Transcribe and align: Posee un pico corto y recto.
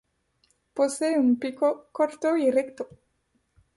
Posee 0.77 1.19
un 1.19 1.37
pico 1.37 1.89
corto 1.91 2.35
y 2.35 2.49
recto. 2.49 2.89